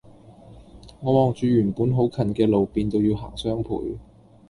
[1.01, 3.99] 我望住原本好近嘅路變到要行雙倍